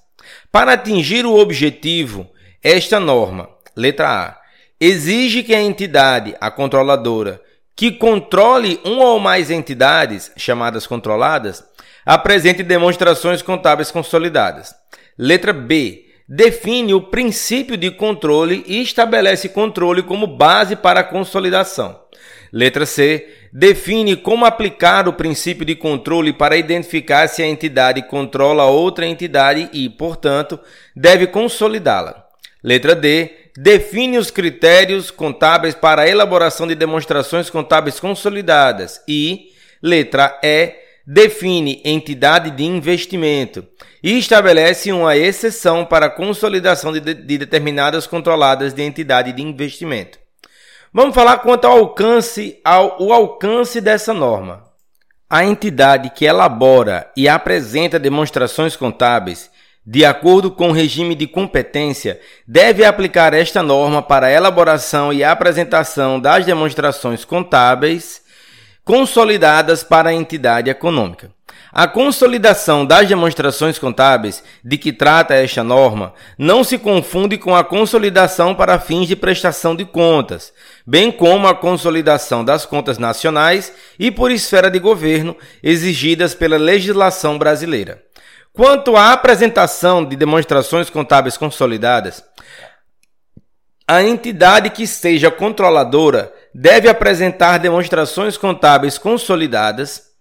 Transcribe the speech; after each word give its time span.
Para 0.52 0.74
atingir 0.74 1.24
o 1.24 1.34
objetivo, 1.34 2.28
esta 2.62 3.00
norma, 3.00 3.48
letra 3.74 4.10
A, 4.10 4.41
exige 4.84 5.44
que 5.44 5.54
a 5.54 5.62
entidade, 5.62 6.34
a 6.40 6.50
controladora, 6.50 7.40
que 7.76 7.92
controle 7.92 8.80
uma 8.84 9.04
ou 9.04 9.20
mais 9.20 9.48
entidades, 9.48 10.32
chamadas 10.36 10.88
controladas, 10.88 11.62
apresente 12.04 12.64
demonstrações 12.64 13.42
contábeis 13.42 13.92
consolidadas. 13.92 14.74
Letra 15.16 15.52
B. 15.52 16.06
Define 16.28 16.94
o 16.94 17.00
princípio 17.00 17.76
de 17.76 17.92
controle 17.92 18.64
e 18.66 18.82
estabelece 18.82 19.50
controle 19.50 20.02
como 20.02 20.26
base 20.26 20.74
para 20.74 21.00
a 21.00 21.04
consolidação. 21.04 22.00
Letra 22.52 22.84
C. 22.84 23.28
Define 23.52 24.16
como 24.16 24.44
aplicar 24.44 25.06
o 25.06 25.12
princípio 25.12 25.64
de 25.64 25.76
controle 25.76 26.32
para 26.32 26.56
identificar 26.56 27.28
se 27.28 27.40
a 27.40 27.46
entidade 27.46 28.02
controla 28.08 28.64
outra 28.64 29.06
entidade 29.06 29.70
e, 29.72 29.88
portanto, 29.88 30.58
deve 30.96 31.28
consolidá-la. 31.28 32.26
Letra 32.64 32.96
D 32.96 33.41
define 33.56 34.18
os 34.18 34.30
critérios 34.30 35.10
contábeis 35.10 35.74
para 35.74 36.02
a 36.02 36.08
elaboração 36.08 36.66
de 36.66 36.74
demonstrações 36.74 37.50
contábeis 37.50 38.00
consolidadas 38.00 39.00
e, 39.06 39.50
letra 39.82 40.38
E, 40.42 40.74
define 41.06 41.82
entidade 41.84 42.50
de 42.50 42.64
investimento 42.64 43.66
e 44.02 44.18
estabelece 44.18 44.92
uma 44.92 45.16
exceção 45.16 45.84
para 45.84 46.06
a 46.06 46.10
consolidação 46.10 46.92
de, 46.92 47.00
de 47.00 47.38
determinadas 47.38 48.06
controladas 48.06 48.72
de 48.72 48.82
entidade 48.82 49.32
de 49.32 49.42
investimento. 49.42 50.18
Vamos 50.92 51.14
falar 51.14 51.38
quanto 51.38 51.66
ao 51.66 51.78
alcance, 51.78 52.60
ao 52.64 53.02
o 53.02 53.12
alcance 53.12 53.80
dessa 53.80 54.12
norma. 54.12 54.64
A 55.28 55.44
entidade 55.44 56.10
que 56.10 56.26
elabora 56.26 57.10
e 57.16 57.26
apresenta 57.28 57.98
demonstrações 57.98 58.76
contábeis 58.76 59.50
de 59.84 60.04
acordo 60.04 60.50
com 60.50 60.68
o 60.68 60.72
regime 60.72 61.14
de 61.14 61.26
competência, 61.26 62.20
deve 62.46 62.84
aplicar 62.84 63.34
esta 63.34 63.62
norma 63.62 64.00
para 64.00 64.28
a 64.28 64.32
elaboração 64.32 65.12
e 65.12 65.24
apresentação 65.24 66.20
das 66.20 66.46
demonstrações 66.46 67.24
contábeis 67.24 68.22
consolidadas 68.84 69.82
para 69.82 70.10
a 70.10 70.14
entidade 70.14 70.70
econômica. 70.70 71.30
A 71.74 71.88
consolidação 71.88 72.84
das 72.84 73.08
demonstrações 73.08 73.78
contábeis 73.78 74.44
de 74.62 74.76
que 74.76 74.92
trata 74.92 75.34
esta 75.34 75.64
norma 75.64 76.12
não 76.36 76.62
se 76.62 76.76
confunde 76.76 77.38
com 77.38 77.56
a 77.56 77.64
consolidação 77.64 78.54
para 78.54 78.78
fins 78.78 79.08
de 79.08 79.16
prestação 79.16 79.74
de 79.74 79.86
contas, 79.86 80.52
bem 80.86 81.10
como 81.10 81.48
a 81.48 81.54
consolidação 81.54 82.44
das 82.44 82.66
contas 82.66 82.98
nacionais 82.98 83.72
e 83.98 84.10
por 84.10 84.30
esfera 84.30 84.70
de 84.70 84.78
governo 84.78 85.34
exigidas 85.62 86.34
pela 86.34 86.58
legislação 86.58 87.38
brasileira. 87.38 88.02
Quanto 88.52 88.96
à 88.96 89.12
apresentação 89.12 90.04
de 90.04 90.14
demonstrações 90.14 90.90
contábeis 90.90 91.38
consolidadas, 91.38 92.22
a 93.88 94.02
entidade 94.02 94.68
que 94.70 94.86
seja 94.86 95.30
controladora 95.30 96.32
deve 96.54 96.88
apresentar 96.88 97.58
demonstrações 97.58 98.36
contábeis 98.36 98.98
consolidadas. 98.98 100.12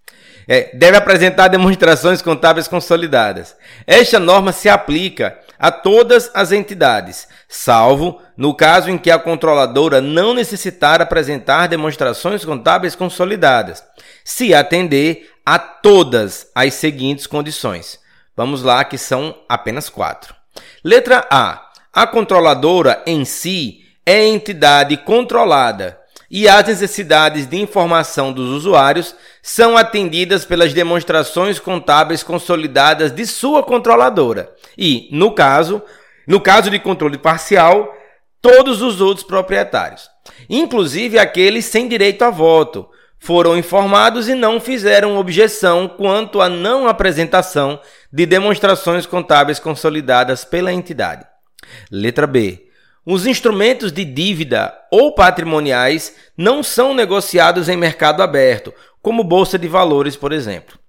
É, 0.48 0.76
deve 0.76 0.98
apresentar 0.98 1.50
demonstrações 1.50 2.22
contábeis 2.22 2.68
consolidadas. 2.68 3.56
Esta 3.86 4.20
norma 4.20 4.52
se 4.52 4.68
aplica 4.68 5.38
a 5.60 5.72
todas 5.72 6.32
as 6.34 6.52
entidades, 6.52 7.28
salvo 7.48 8.20
no 8.36 8.54
caso 8.56 8.90
em 8.90 8.98
que 8.98 9.12
a 9.12 9.20
controladora 9.20 10.02
não 10.02 10.34
necessitar 10.34 11.00
apresentar 11.00 11.68
demonstrações 11.68 12.44
contábeis 12.44 12.96
consolidadas, 12.96 13.84
se 14.26 14.54
atender 14.54 15.30
a 15.46 15.60
todas 15.60 16.48
as 16.56 16.74
seguintes 16.74 17.28
condições. 17.28 18.01
Vamos 18.42 18.64
lá, 18.64 18.84
que 18.84 18.98
são 18.98 19.36
apenas 19.48 19.88
quatro. 19.88 20.34
Letra 20.84 21.28
A. 21.30 21.70
A 21.94 22.08
controladora 22.08 23.04
em 23.06 23.24
si 23.24 23.82
é 24.04 24.26
entidade 24.26 24.98
controlada 24.98 26.00
e 26.28 26.50
as 26.50 26.66
necessidades 26.66 27.46
de 27.46 27.62
informação 27.62 28.34
dos 28.34 28.50
usuários 28.50 29.14
são 29.44 29.78
atendidas 29.78 30.44
pelas 30.44 30.74
demonstrações 30.74 31.60
contábeis 31.60 32.24
consolidadas 32.24 33.12
de 33.12 33.28
sua 33.28 33.62
controladora. 33.62 34.52
E, 34.76 35.08
no 35.12 35.36
caso, 35.36 35.80
no 36.26 36.42
caso 36.42 36.72
de 36.72 36.80
controle 36.80 37.20
parcial, 37.20 37.94
todos 38.42 38.82
os 38.82 39.02
outros 39.02 39.24
proprietários, 39.24 40.10
inclusive 40.50 41.20
aqueles 41.20 41.66
sem 41.66 41.88
direito 41.88 42.24
a 42.24 42.32
voto, 42.32 42.90
foram 43.24 43.56
informados 43.56 44.28
e 44.28 44.34
não 44.34 44.60
fizeram 44.60 45.16
objeção 45.16 45.88
quanto 45.88 46.42
à 46.42 46.50
não 46.50 46.88
apresentação 46.88 47.80
de 48.12 48.26
demonstrações 48.26 49.06
contábeis 49.06 49.60
consolidadas 49.60 50.44
pela 50.44 50.74
entidade. 50.74 51.24
Letra 51.92 52.26
B. 52.26 52.68
Os 53.06 53.28
instrumentos 53.28 53.92
de 53.92 54.04
dívida 54.04 54.74
ou 54.92 55.14
patrimoniais 55.14 56.16
não 56.36 56.64
são 56.64 56.96
negociados 56.96 57.70
em 57.70 57.78
mercado 57.78 58.24
aberto, 58.24 58.74
como 59.04 59.24
bolsa 59.24 59.58
de 59.58 59.68
valores, 59.68 60.16
por 60.16 60.32
exemplo. 60.32 60.80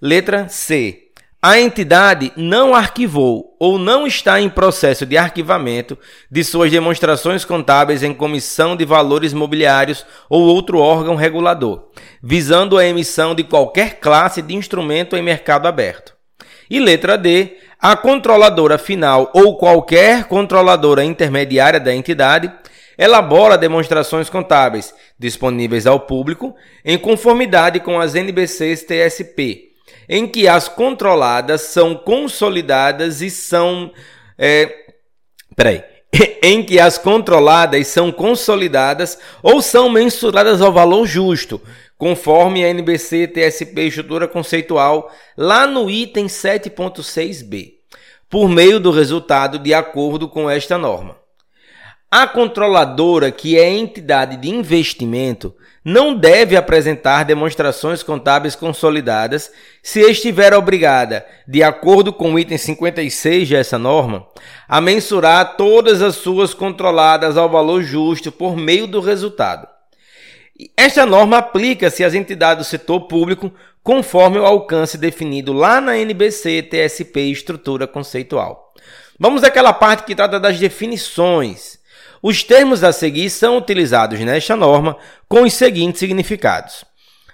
Letra 0.00 0.46
C 0.46 1.07
a 1.40 1.60
entidade 1.60 2.32
não 2.36 2.74
arquivou 2.74 3.56
ou 3.60 3.78
não 3.78 4.08
está 4.08 4.40
em 4.40 4.48
processo 4.48 5.06
de 5.06 5.16
arquivamento 5.16 5.96
de 6.28 6.42
suas 6.42 6.68
demonstrações 6.68 7.44
contábeis 7.44 8.02
em 8.02 8.12
comissão 8.12 8.76
de 8.76 8.84
valores 8.84 9.32
mobiliários 9.32 10.04
ou 10.28 10.42
outro 10.42 10.80
órgão 10.80 11.14
regulador, 11.14 11.90
visando 12.20 12.76
a 12.76 12.84
emissão 12.84 13.36
de 13.36 13.44
qualquer 13.44 14.00
classe 14.00 14.42
de 14.42 14.56
instrumento 14.56 15.16
em 15.16 15.22
mercado 15.22 15.68
aberto. 15.68 16.12
E 16.68 16.80
letra 16.80 17.16
D, 17.16 17.56
a 17.80 17.96
controladora 17.96 18.76
final 18.76 19.30
ou 19.32 19.56
qualquer 19.56 20.24
controladora 20.24 21.04
intermediária 21.04 21.78
da 21.78 21.94
entidade 21.94 22.52
elabora 22.98 23.56
demonstrações 23.56 24.28
contábeis 24.28 24.92
disponíveis 25.16 25.86
ao 25.86 26.00
público 26.00 26.56
em 26.84 26.98
conformidade 26.98 27.78
com 27.78 28.00
as 28.00 28.16
NBCs 28.16 28.82
TSP 28.82 29.67
em 30.08 30.26
que 30.26 30.48
as 30.48 30.68
controladas 30.68 31.62
são 31.62 31.94
consolidadas 31.94 33.20
e 33.20 33.30
são. 33.30 33.92
É, 34.36 34.72
peraí. 35.54 35.82
em 36.42 36.62
que 36.62 36.78
as 36.78 36.98
controladas 36.98 37.86
são 37.88 38.10
consolidadas 38.10 39.18
ou 39.42 39.60
são 39.60 39.90
mensuradas 39.90 40.60
ao 40.62 40.72
valor 40.72 41.06
justo, 41.06 41.60
conforme 41.96 42.64
a 42.64 42.68
NBC 42.68 43.28
TSP 43.28 43.82
Estrutura 43.82 44.26
Conceitual, 44.26 45.12
lá 45.36 45.66
no 45.66 45.90
item 45.90 46.26
7.6b, 46.26 47.74
por 48.28 48.48
meio 48.48 48.80
do 48.80 48.90
resultado 48.90 49.58
de 49.58 49.74
acordo 49.74 50.28
com 50.28 50.48
esta 50.48 50.78
norma. 50.78 51.16
A 52.10 52.26
controladora, 52.26 53.30
que 53.30 53.58
é 53.58 53.68
entidade 53.68 54.38
de 54.38 54.48
investimento, 54.48 55.54
não 55.84 56.14
deve 56.14 56.56
apresentar 56.56 57.22
demonstrações 57.22 58.02
contábeis 58.02 58.56
consolidadas 58.56 59.52
se 59.82 60.00
estiver 60.00 60.54
obrigada, 60.54 61.26
de 61.46 61.62
acordo 61.62 62.10
com 62.10 62.32
o 62.32 62.38
item 62.38 62.56
56 62.56 63.50
dessa 63.50 63.78
norma, 63.78 64.26
a 64.66 64.80
mensurar 64.80 65.56
todas 65.58 66.00
as 66.00 66.16
suas 66.16 66.54
controladas 66.54 67.36
ao 67.36 67.50
valor 67.50 67.82
justo 67.82 68.32
por 68.32 68.56
meio 68.56 68.86
do 68.86 69.00
resultado. 69.00 69.68
Esta 70.74 71.04
norma 71.04 71.36
aplica-se 71.36 72.02
às 72.02 72.14
entidades 72.14 72.66
do 72.66 72.70
setor 72.70 73.02
público 73.02 73.52
conforme 73.82 74.38
o 74.38 74.46
alcance 74.46 74.96
definido 74.96 75.52
lá 75.52 75.78
na 75.78 75.98
NBC 75.98 76.62
TSP 76.62 77.30
Estrutura 77.30 77.86
Conceitual. 77.86 78.72
Vamos 79.20 79.44
àquela 79.44 79.74
parte 79.74 80.04
que 80.04 80.14
trata 80.14 80.40
das 80.40 80.58
definições. 80.58 81.77
Os 82.22 82.42
termos 82.42 82.82
a 82.82 82.92
seguir 82.92 83.30
são 83.30 83.56
utilizados 83.56 84.18
nesta 84.20 84.56
norma 84.56 84.96
com 85.28 85.42
os 85.42 85.52
seguintes 85.54 86.00
significados: 86.00 86.84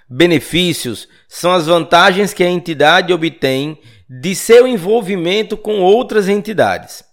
benefícios 0.09 1.07
são 1.27 1.51
as 1.51 1.65
vantagens 1.67 2.33
que 2.33 2.43
a 2.43 2.49
entidade 2.49 3.13
obtém 3.13 3.77
de 4.09 4.35
seu 4.35 4.67
envolvimento 4.67 5.57
com 5.57 5.79
outras 5.79 6.29
entidades. 6.29 7.03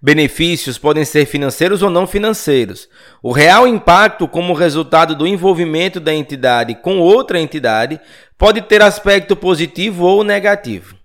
Benefícios 0.00 0.78
podem 0.78 1.04
ser 1.04 1.26
financeiros 1.26 1.82
ou 1.82 1.90
não 1.90 2.06
financeiros. 2.06 2.88
O 3.20 3.32
real 3.32 3.66
impacto 3.66 4.28
como 4.28 4.54
resultado 4.54 5.14
do 5.14 5.26
envolvimento 5.26 5.98
da 5.98 6.14
entidade 6.14 6.76
com 6.76 7.00
outra 7.00 7.40
entidade 7.40 8.00
pode 8.38 8.62
ter 8.62 8.80
aspecto 8.80 9.34
positivo 9.34 10.04
ou 10.04 10.22
negativo. 10.22 10.97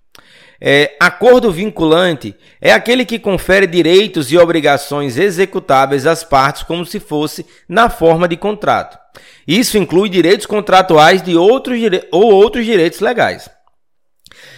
É, 0.66 0.96
acordo 0.98 1.52
vinculante 1.52 2.34
é 2.58 2.72
aquele 2.72 3.04
que 3.04 3.18
confere 3.18 3.66
direitos 3.66 4.32
e 4.32 4.38
obrigações 4.38 5.18
executáveis 5.18 6.06
às 6.06 6.24
partes 6.24 6.62
como 6.62 6.86
se 6.86 6.98
fosse 6.98 7.44
na 7.68 7.90
forma 7.90 8.26
de 8.26 8.34
contrato. 8.34 8.98
Isso 9.46 9.76
inclui 9.76 10.08
direitos 10.08 10.46
contratuais 10.46 11.20
de 11.20 11.36
outros 11.36 11.78
ou 12.10 12.32
outros 12.32 12.64
direitos 12.64 13.00
legais. 13.00 13.46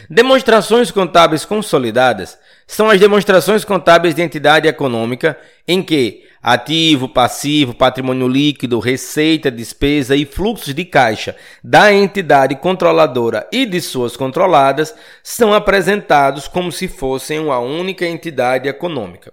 Demonstrações 0.09 0.93
contábeis 0.93 1.45
consolidadas 1.45 2.39
são 2.69 2.89
as 2.89 3.01
demonstrações 3.01 3.65
contábeis 3.65 4.15
de 4.15 4.23
entidade 4.23 4.69
econômica 4.69 5.37
em 5.67 5.83
que 5.83 6.23
ativo, 6.47 7.09
passivo, 7.09 7.75
patrimônio 7.75 8.29
líquido, 8.29 8.79
receita, 8.79 9.51
despesa 9.51 10.15
e 10.15 10.25
fluxos 10.25 10.73
de 10.73 10.85
caixa 10.85 11.35
da 11.63 11.93
entidade 11.93 12.55
controladora 12.55 13.49
e 13.51 13.67
de 13.67 13.81
suas 13.81 14.17
controladas 14.17 14.95
são 15.25 15.53
apresentados 15.53 16.47
como 16.47 16.71
se 16.71 16.87
fossem 16.87 17.41
uma 17.41 17.59
única 17.59 18.07
entidade 18.07 18.69
econômica. 18.69 19.33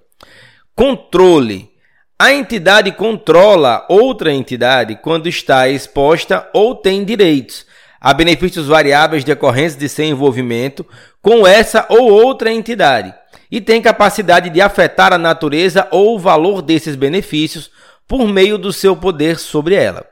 Controle. 0.75 1.69
A 2.17 2.33
entidade 2.33 2.91
controla 2.91 3.85
outra 3.87 4.33
entidade 4.33 4.95
quando 4.95 5.29
está 5.29 5.69
exposta 5.69 6.49
ou 6.51 6.73
tem 6.73 7.05
direitos 7.05 7.67
a 8.01 8.11
benefícios 8.11 8.67
variáveis 8.67 9.23
decorrentes 9.23 9.77
de 9.77 9.87
seu 9.87 10.05
envolvimento 10.05 10.83
com 11.21 11.45
essa 11.45 11.85
ou 11.89 12.11
outra 12.11 12.51
entidade 12.51 13.13
e 13.53 13.61
tem 13.61 13.83
capacidade 13.83 14.49
de 14.49 14.59
afetar 14.59 15.13
a 15.13 15.17
natureza 15.19 15.87
ou 15.91 16.15
o 16.15 16.19
valor 16.19 16.59
desses 16.59 16.95
benefícios 16.95 17.69
por 18.07 18.27
meio 18.27 18.57
do 18.57 18.73
seu 18.73 18.97
poder 18.97 19.37
sobre 19.37 19.75
ela. 19.75 20.03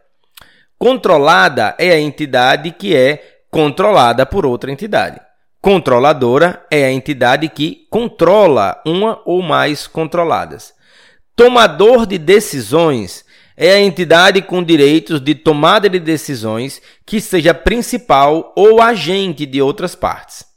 Controlada 0.78 1.74
é 1.80 1.90
a 1.90 2.00
entidade 2.00 2.70
que 2.70 2.96
é 2.96 3.40
controlada 3.50 4.28
por 4.28 4.46
outra 4.46 4.72
entidade. 4.72 5.20
Controladora 5.60 6.64
é 6.70 6.86
a 6.86 6.92
entidade 6.92 7.50
que 7.50 7.88
controla 7.90 8.80
uma 8.86 9.20
ou 9.26 9.42
mais 9.42 9.88
controladas. 9.88 10.72
Tomador 11.36 12.06
de 12.06 12.20
decisões 12.20 13.26
é 13.58 13.72
a 13.72 13.82
entidade 13.82 14.44
com 14.44 14.64
direitos 14.64 15.20
de 15.20 15.34
tomada 15.34 15.90
de 15.90 16.00
decisões 16.00 16.80
que 17.08 17.20
seja 17.20 17.56
principal 17.56 18.54
ou 18.56 18.80
agente 18.80 19.48
de 19.48 19.60
outras 19.64 19.96
partes. 19.96 20.51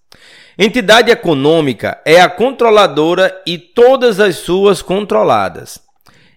Entidade 0.57 1.11
econômica 1.11 2.01
é 2.05 2.21
a 2.21 2.29
controladora 2.29 3.43
e 3.45 3.59
todas 3.59 4.21
as 4.21 4.37
suas 4.37 4.81
controladas. 4.81 5.81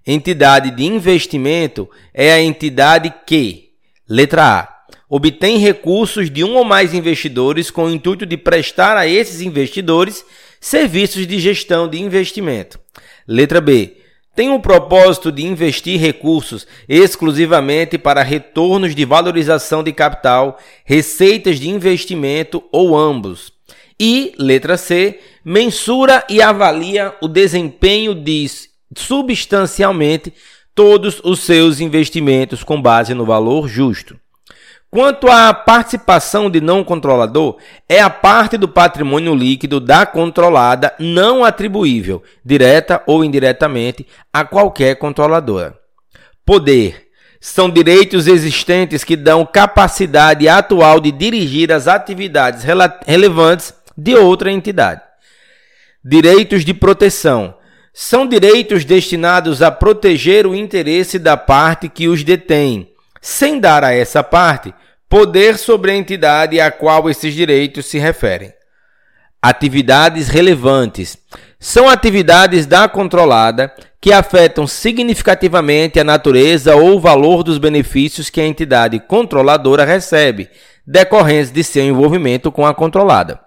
Entidade 0.06 0.72
de 0.72 0.86
investimento 0.86 1.88
é 2.12 2.32
a 2.32 2.42
entidade 2.42 3.14
que, 3.28 3.74
letra 4.10 4.62
A, 4.62 4.78
obtém 5.08 5.60
recursos 5.60 6.32
de 6.32 6.44
um 6.44 6.56
ou 6.56 6.64
mais 6.64 6.96
investidores 6.96 7.70
com 7.70 7.86
o 7.86 7.92
intuito 7.92 8.26
de 8.26 8.38
prestar 8.38 8.98
a 8.98 9.06
esses 9.06 9.40
investidores 9.40 10.26
serviços 10.60 11.28
de 11.28 11.40
gestão 11.40 11.88
de 11.88 12.02
investimento. 12.02 12.80
Letra 13.28 13.62
B, 13.62 13.98
tem 14.36 14.50
o 14.50 14.60
propósito 14.60 15.32
de 15.32 15.46
investir 15.46 16.00
recursos 16.00 16.66
exclusivamente 16.90 18.00
para 18.00 18.24
retornos 18.24 18.96
de 18.96 19.06
valorização 19.06 19.84
de 19.84 19.92
capital, 19.94 20.58
receitas 20.84 21.60
de 21.60 21.70
investimento 21.70 22.64
ou 22.72 22.98
ambos. 22.98 23.57
E, 24.00 24.34
letra 24.38 24.78
C, 24.78 25.20
mensura 25.44 26.24
e 26.30 26.42
avalia 26.42 27.16
o 27.22 27.28
desempenho 27.28 28.14
de 28.14 28.46
substancialmente 28.96 30.34
todos 30.76 31.20
os 31.24 31.40
seus 31.40 31.80
investimentos 31.80 32.64
com 32.64 32.80
base 32.80 33.14
no 33.14 33.26
valor 33.26 33.68
justo. 33.68 34.16
Quanto 34.90 35.28
à 35.28 35.54
participação 35.54 36.50
de 36.50 36.62
não 36.62 36.84
controlador, 36.84 37.58
é 37.90 38.00
a 38.00 38.10
parte 38.10 38.58
do 38.58 38.70
patrimônio 38.70 39.36
líquido 39.36 39.80
da 39.80 40.06
controlada 40.06 40.94
não 40.98 41.44
atribuível, 41.44 42.24
direta 42.46 43.04
ou 43.06 43.24
indiretamente, 43.24 44.08
a 44.32 44.46
qualquer 44.46 44.96
controladora. 44.96 45.78
Poder 46.46 47.08
são 47.42 47.70
direitos 47.70 48.28
existentes 48.28 49.04
que 49.04 49.16
dão 49.16 49.46
capacidade 49.46 50.48
atual 50.48 51.00
de 51.00 51.12
dirigir 51.12 51.72
as 51.72 51.88
atividades 51.88 52.64
relevantes 53.06 53.74
de 53.98 54.16
outra 54.16 54.52
entidade. 54.52 55.02
Direitos 56.04 56.64
de 56.64 56.74
proteção 56.74 57.56
são 57.94 58.28
direitos 58.28 58.86
destinados 58.86 59.62
a 59.62 59.72
proteger 59.72 60.46
o 60.46 60.54
interesse 60.54 61.18
da 61.18 61.36
parte 61.36 61.90
que 61.90 62.08
os 62.08 62.24
detém 62.24 62.94
sem 63.22 63.60
dar 63.60 63.84
a 63.84 63.94
essa 63.94 64.24
parte 64.24 64.74
poder 65.10 65.58
sobre 65.58 65.92
a 65.92 65.96
entidade 65.96 66.60
a 66.60 66.72
qual 66.72 67.10
esses 67.10 67.34
direitos 67.34 67.86
se 67.86 67.98
referem. 67.98 68.54
Atividades 69.42 70.28
relevantes 70.28 71.18
são 71.60 71.90
atividades 71.90 72.66
da 72.66 72.88
controlada 72.88 73.74
que 74.00 74.12
afetam 74.12 74.68
significativamente 74.68 76.00
a 76.00 76.04
natureza 76.04 76.76
ou 76.76 77.00
valor 77.00 77.44
dos 77.44 77.58
benefícios 77.58 78.30
que 78.30 78.40
a 78.40 78.46
entidade 78.46 79.00
controladora 79.00 79.84
recebe, 79.84 80.50
decorrentes 80.86 81.52
de 81.52 81.64
seu 81.64 81.84
envolvimento 81.84 82.52
com 82.52 82.66
a 82.66 82.74
controlada. 82.74 83.47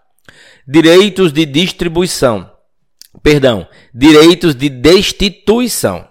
Direitos 0.73 1.33
de 1.33 1.45
distribuição. 1.45 2.49
Perdão, 3.25 3.67
direitos 3.93 4.55
de 4.55 4.69
destituição 4.69 6.07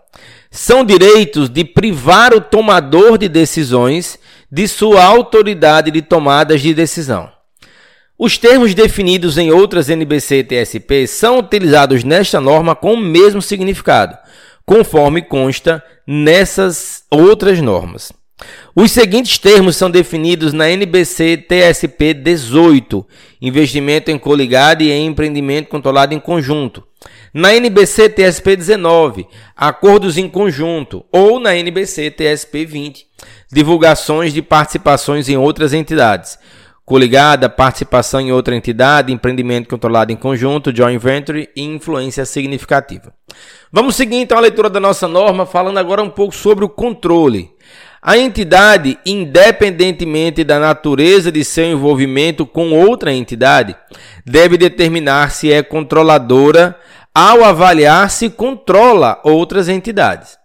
são 0.51 0.83
direitos 0.83 1.47
de 1.47 1.63
privar 1.63 2.33
o 2.33 2.41
tomador 2.41 3.17
de 3.17 3.29
decisões 3.29 4.19
de 4.51 4.67
sua 4.67 5.01
autoridade 5.01 5.91
de 5.91 6.01
tomadas 6.01 6.59
de 6.59 6.73
decisão. 6.73 7.31
Os 8.17 8.37
termos 8.37 8.73
definidos 8.73 9.37
em 9.37 9.49
outras 9.49 9.87
NBC 9.87 10.39
e 10.39 10.43
TSP 10.43 11.07
são 11.07 11.39
utilizados 11.39 12.03
nesta 12.03 12.41
norma 12.41 12.75
com 12.75 12.95
o 12.95 12.97
mesmo 12.97 13.41
significado, 13.41 14.17
conforme 14.65 15.21
consta 15.21 15.81
nessas 16.05 17.05
outras 17.09 17.61
normas. 17.61 18.11
Os 18.75 18.91
seguintes 18.91 19.37
termos 19.37 19.75
são 19.75 19.89
definidos 19.89 20.53
na 20.53 20.69
NBC 20.69 21.37
TSP 21.37 22.13
18: 22.13 23.05
investimento 23.41 24.11
em 24.11 24.17
coligado 24.17 24.81
e 24.81 24.91
em 24.91 25.07
empreendimento 25.07 25.69
controlado 25.69 26.13
em 26.13 26.19
conjunto. 26.19 26.83
Na 27.33 27.53
NBC 27.53 28.09
TSP 28.09 28.55
19, 28.55 29.27
acordos 29.55 30.17
em 30.17 30.27
conjunto, 30.27 31.05
ou 31.11 31.39
na 31.39 31.55
NBC 31.55 32.09
TSP 32.09 32.65
20, 32.65 33.05
divulgações 33.51 34.33
de 34.33 34.41
participações 34.41 35.29
em 35.29 35.37
outras 35.37 35.73
entidades. 35.73 36.39
Coligada, 36.83 37.47
participação 37.47 38.19
em 38.19 38.31
outra 38.31 38.55
entidade, 38.55 39.13
empreendimento 39.13 39.69
controlado 39.69 40.11
em 40.11 40.15
conjunto, 40.15 40.75
joint 40.75 40.99
venture 40.99 41.47
e 41.55 41.61
influência 41.61 42.25
significativa. 42.25 43.13
Vamos 43.71 43.95
seguir 43.95 44.15
então 44.15 44.39
a 44.39 44.41
leitura 44.41 44.71
da 44.71 44.79
nossa 44.79 45.07
norma, 45.07 45.45
falando 45.45 45.77
agora 45.77 46.01
um 46.01 46.09
pouco 46.09 46.33
sobre 46.33 46.65
o 46.65 46.69
controle. 46.69 47.51
A 48.01 48.17
entidade, 48.17 48.97
independentemente 49.05 50.45
da 50.45 50.57
natureza 50.57 51.29
de 51.29 51.43
seu 51.43 51.65
envolvimento 51.65 52.45
com 52.45 52.71
outra 52.71 53.11
entidade, 53.11 53.75
deve 54.25 54.57
determinar 54.57 55.31
se 55.31 55.51
é 55.51 55.61
controladora 55.61 56.77
ao 57.13 57.43
avaliar 57.43 58.09
se 58.09 58.29
controla 58.29 59.19
outras 59.23 59.67
entidades. 59.67 60.37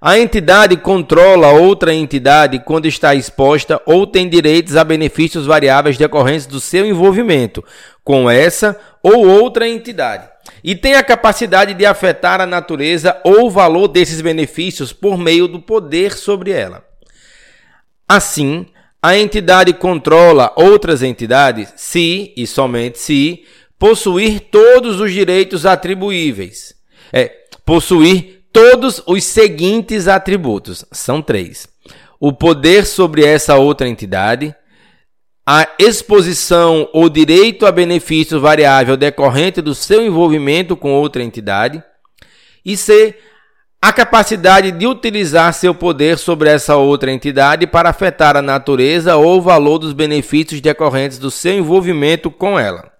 A 0.00 0.18
entidade 0.18 0.76
controla 0.76 1.50
outra 1.50 1.92
entidade 1.92 2.60
quando 2.60 2.86
está 2.86 3.14
exposta 3.14 3.80
ou 3.86 4.06
tem 4.06 4.28
direitos 4.28 4.76
a 4.76 4.84
benefícios 4.84 5.46
variáveis 5.46 5.96
decorrentes 5.96 6.46
do 6.46 6.60
seu 6.60 6.86
envolvimento 6.86 7.64
com 8.04 8.30
essa 8.30 8.78
ou 9.02 9.26
outra 9.26 9.66
entidade 9.66 10.33
e 10.62 10.74
tem 10.74 10.94
a 10.94 11.02
capacidade 11.02 11.74
de 11.74 11.86
afetar 11.86 12.40
a 12.40 12.46
natureza 12.46 13.20
ou 13.24 13.46
o 13.46 13.50
valor 13.50 13.88
desses 13.88 14.20
benefícios 14.20 14.92
por 14.92 15.18
meio 15.18 15.48
do 15.48 15.60
poder 15.60 16.14
sobre 16.14 16.50
ela. 16.50 16.84
Assim, 18.08 18.66
a 19.02 19.16
entidade 19.16 19.72
controla 19.72 20.52
outras 20.56 21.02
entidades 21.02 21.72
se 21.76 22.32
e 22.36 22.46
somente 22.46 22.98
se 22.98 23.44
possuir 23.78 24.40
todos 24.50 25.00
os 25.00 25.12
direitos 25.12 25.66
atribuíveis. 25.66 26.74
É, 27.12 27.30
possuir 27.64 28.46
todos 28.52 29.02
os 29.06 29.24
seguintes 29.24 30.08
atributos. 30.08 30.84
São 30.92 31.20
três: 31.20 31.68
o 32.18 32.32
poder 32.32 32.86
sobre 32.86 33.24
essa 33.24 33.56
outra 33.56 33.88
entidade, 33.88 34.54
a 35.46 35.68
exposição 35.78 36.88
ou 36.92 37.08
direito 37.08 37.66
a 37.66 37.72
benefício 37.72 38.40
variável 38.40 38.96
decorrente 38.96 39.60
do 39.60 39.74
seu 39.74 40.04
envolvimento 40.04 40.76
com 40.76 40.92
outra 40.94 41.22
entidade, 41.22 41.82
e 42.64 42.76
C, 42.76 43.18
a 43.80 43.92
capacidade 43.92 44.72
de 44.72 44.86
utilizar 44.86 45.52
seu 45.52 45.74
poder 45.74 46.16
sobre 46.16 46.48
essa 46.48 46.76
outra 46.76 47.12
entidade 47.12 47.66
para 47.66 47.90
afetar 47.90 48.34
a 48.34 48.40
natureza 48.40 49.16
ou 49.16 49.36
o 49.36 49.42
valor 49.42 49.78
dos 49.78 49.92
benefícios 49.92 50.62
decorrentes 50.62 51.18
do 51.18 51.30
seu 51.30 51.52
envolvimento 51.52 52.30
com 52.30 52.58
ela. 52.58 52.90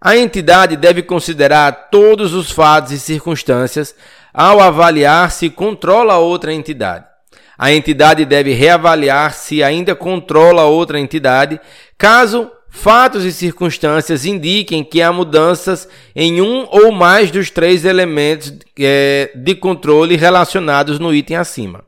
A 0.00 0.16
entidade 0.16 0.76
deve 0.76 1.02
considerar 1.02 1.90
todos 1.90 2.32
os 2.32 2.50
fatos 2.50 2.92
e 2.92 2.98
circunstâncias 2.98 3.94
ao 4.32 4.60
avaliar 4.60 5.30
se 5.30 5.50
controla 5.50 6.16
outra 6.16 6.52
entidade. 6.52 7.13
A 7.58 7.72
entidade 7.72 8.24
deve 8.24 8.52
reavaliar 8.52 9.32
se 9.32 9.62
ainda 9.62 9.94
controla 9.94 10.64
outra 10.64 10.98
entidade, 10.98 11.60
caso 11.96 12.50
fatos 12.68 13.24
e 13.24 13.32
circunstâncias 13.32 14.26
indiquem 14.26 14.82
que 14.82 15.00
há 15.00 15.12
mudanças 15.12 15.88
em 16.14 16.40
um 16.42 16.66
ou 16.68 16.90
mais 16.90 17.30
dos 17.30 17.48
três 17.48 17.84
elementos 17.84 18.52
é, 18.78 19.30
de 19.34 19.54
controle 19.54 20.16
relacionados 20.16 20.98
no 20.98 21.14
item 21.14 21.36
acima. 21.36 21.84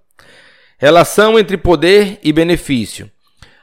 Relação 0.79 1.39
entre 1.39 1.57
poder 1.57 2.21
e 2.23 2.33
benefício. 2.33 3.11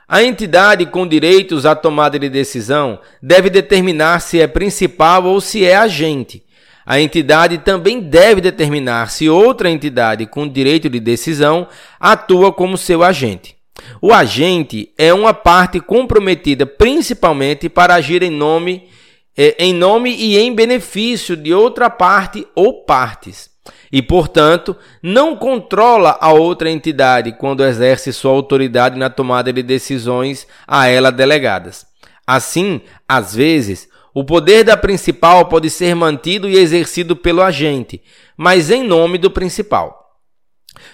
A 0.08 0.22
entidade 0.22 0.86
com 0.86 1.08
direitos 1.08 1.66
à 1.66 1.74
tomada 1.74 2.20
de 2.20 2.28
decisão 2.28 3.00
deve 3.22 3.50
determinar 3.50 4.20
se 4.20 4.42
é 4.42 4.46
principal 4.46 5.24
ou 5.24 5.40
se 5.40 5.64
é 5.64 5.76
agente. 5.76 6.43
A 6.86 7.00
entidade 7.00 7.60
também 7.60 8.00
deve 8.00 8.42
determinar 8.42 9.10
se 9.10 9.30
outra 9.30 9.70
entidade 9.70 10.26
com 10.26 10.48
direito 10.48 10.90
de 10.90 11.00
decisão 11.00 11.68
atua 12.00 12.52
como 12.52 12.78
seu 12.78 13.04
agente. 13.04 13.56
O 14.02 14.14
agente 14.14 14.94
é 14.98 15.14
uma 15.14 15.34
parte 15.34 15.80
comprometida 15.80 16.66
principalmente 16.66 17.70
para 17.70 17.96
agir 17.96 18.22
em 18.22 18.30
nome, 18.30 18.90
eh, 19.38 19.56
em 19.58 19.74
nome 19.74 20.14
e 20.16 20.38
em 20.38 20.54
benefício 20.54 21.36
de 21.36 21.54
outra 21.54 21.90
parte 21.90 22.46
ou 22.56 22.84
partes. 22.84 23.50
E, 23.92 24.02
portanto, 24.02 24.76
não 25.02 25.36
controla 25.36 26.18
a 26.20 26.34
outra 26.34 26.70
entidade 26.70 27.32
quando 27.34 27.64
exerce 27.64 28.12
sua 28.12 28.32
autoridade 28.32 28.98
na 28.98 29.10
tomada 29.10 29.54
de 29.54 29.64
decisões 29.64 30.48
a 30.68 30.88
ela 30.88 31.12
delegadas. 31.12 31.86
Assim, 32.26 32.82
às 33.08 33.36
vezes, 33.36 33.88
o 34.14 34.24
poder 34.24 34.64
da 34.64 34.78
principal 34.78 35.46
pode 35.46 35.70
ser 35.70 35.96
mantido 35.96 36.48
e 36.48 36.58
exercido 36.58 37.16
pelo 37.16 37.42
agente, 37.42 38.02
mas 38.38 38.70
em 38.70 38.84
nome 38.84 39.18
do 39.18 39.32
principal. 39.32 40.18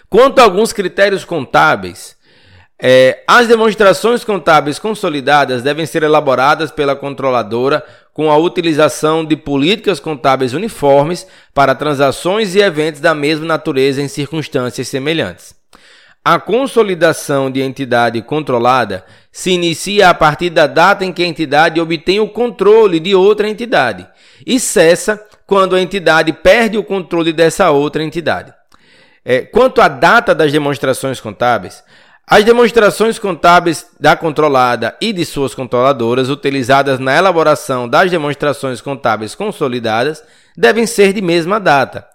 Quanto 0.10 0.40
a 0.40 0.44
alguns 0.44 0.72
critérios 0.72 1.26
contábeis, 1.26 2.18
é, 2.82 3.24
as 3.28 3.48
demonstrações 3.48 4.24
contábeis 4.24 4.80
consolidadas 4.80 5.62
devem 5.62 5.86
ser 5.86 6.02
elaboradas 6.04 6.72
pela 6.72 6.96
controladora 6.96 7.84
com 8.14 8.32
a 8.32 8.38
utilização 8.38 9.26
de 9.26 9.36
políticas 9.36 10.00
contábeis 10.00 10.54
uniformes 10.54 11.28
para 11.54 11.76
transações 11.76 12.56
e 12.56 12.60
eventos 12.60 13.02
da 13.02 13.14
mesma 13.14 13.46
natureza 13.46 14.02
em 14.02 14.08
circunstâncias 14.08 14.88
semelhantes. 14.88 15.59
A 16.24 16.40
consolidação 16.40 17.50
de 17.50 17.62
entidade 17.62 18.22
controlada 18.22 19.06
se 19.32 19.52
inicia 19.52 20.10
a 20.10 20.14
partir 20.14 20.50
da 20.50 20.68
data 20.68 21.06
em 21.06 21.14
que 21.14 21.24
a 21.24 21.28
entidade 21.28 21.80
obtém 21.80 22.20
o 22.20 22.28
controle 22.28 23.00
de 23.00 23.16
outra 23.16 23.48
entidade 23.48 24.08
e 24.46 24.60
cessa 24.60 25.24
quando 25.48 25.76
a 25.76 25.82
entidade 25.82 26.34
perde 26.34 26.78
o 26.78 26.84
controle 26.84 27.32
dessa 27.32 27.72
outra 27.72 28.04
entidade. 28.04 28.54
É, 29.24 29.42
quanto 29.42 29.82
à 29.82 29.88
data 29.88 30.36
das 30.36 30.52
demonstrações 30.52 31.20
contábeis, 31.22 31.84
as 32.28 32.44
demonstrações 32.44 33.18
contábeis 33.18 33.88
da 34.00 34.16
controlada 34.16 34.96
e 35.02 35.12
de 35.12 35.26
suas 35.26 35.56
controladoras 35.56 36.30
utilizadas 36.30 37.00
na 37.00 37.18
elaboração 37.18 37.90
das 37.90 38.12
demonstrações 38.12 38.82
contábeis 38.82 39.34
consolidadas 39.34 40.24
devem 40.56 40.86
ser 40.86 41.12
de 41.12 41.22
mesma 41.22 41.60
data. 41.60 42.06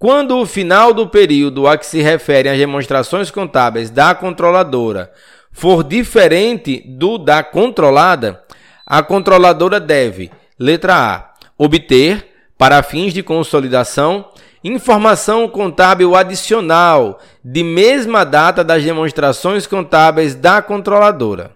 Quando 0.00 0.38
o 0.38 0.46
final 0.46 0.94
do 0.94 1.06
período 1.06 1.68
a 1.68 1.76
que 1.76 1.84
se 1.84 2.00
referem 2.00 2.50
as 2.50 2.56
demonstrações 2.56 3.30
contábeis 3.30 3.90
da 3.90 4.14
controladora 4.14 5.12
for 5.52 5.84
diferente 5.84 6.82
do 6.86 7.18
da 7.18 7.42
controlada, 7.44 8.42
a 8.86 9.02
controladora 9.02 9.78
deve, 9.78 10.30
letra 10.58 10.94
A, 10.94 11.34
obter, 11.58 12.28
para 12.56 12.82
fins 12.82 13.12
de 13.12 13.22
consolidação, 13.22 14.30
informação 14.64 15.46
contábil 15.46 16.16
adicional 16.16 17.20
de 17.44 17.62
mesma 17.62 18.24
data 18.24 18.64
das 18.64 18.82
demonstrações 18.82 19.66
contábeis 19.66 20.34
da 20.34 20.62
controladora. 20.62 21.50